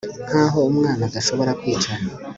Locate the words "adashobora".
1.09-1.51